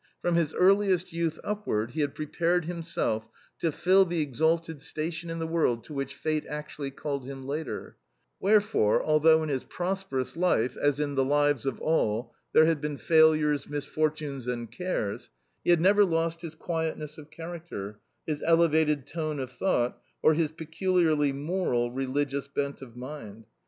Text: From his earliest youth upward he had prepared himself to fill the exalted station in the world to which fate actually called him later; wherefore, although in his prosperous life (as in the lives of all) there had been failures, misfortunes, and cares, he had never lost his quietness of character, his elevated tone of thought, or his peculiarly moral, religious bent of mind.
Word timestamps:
From 0.19 0.33
his 0.33 0.55
earliest 0.55 1.13
youth 1.13 1.39
upward 1.43 1.91
he 1.91 2.01
had 2.01 2.15
prepared 2.15 2.65
himself 2.65 3.27
to 3.59 3.71
fill 3.71 4.03
the 4.03 4.19
exalted 4.19 4.81
station 4.81 5.29
in 5.29 5.37
the 5.37 5.45
world 5.45 5.83
to 5.83 5.93
which 5.93 6.15
fate 6.15 6.43
actually 6.49 6.89
called 6.89 7.27
him 7.27 7.45
later; 7.45 7.97
wherefore, 8.39 9.03
although 9.03 9.43
in 9.43 9.49
his 9.49 9.63
prosperous 9.63 10.35
life 10.35 10.75
(as 10.75 10.99
in 10.99 11.13
the 11.13 11.23
lives 11.23 11.67
of 11.67 11.79
all) 11.79 12.33
there 12.51 12.65
had 12.65 12.81
been 12.81 12.97
failures, 12.97 13.69
misfortunes, 13.69 14.47
and 14.47 14.71
cares, 14.71 15.29
he 15.63 15.69
had 15.69 15.79
never 15.79 16.03
lost 16.03 16.41
his 16.41 16.55
quietness 16.55 17.19
of 17.19 17.29
character, 17.29 17.99
his 18.25 18.41
elevated 18.41 19.05
tone 19.05 19.37
of 19.39 19.51
thought, 19.51 20.01
or 20.23 20.33
his 20.33 20.49
peculiarly 20.49 21.31
moral, 21.31 21.91
religious 21.91 22.47
bent 22.47 22.81
of 22.81 22.95
mind. 22.95 23.45